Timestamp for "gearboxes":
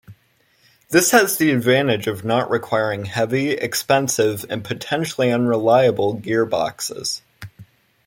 6.17-7.21